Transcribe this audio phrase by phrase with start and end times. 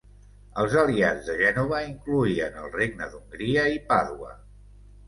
[0.61, 4.37] Els aliats de Gènova incloïen el Regne d'Hongria i Pàdua.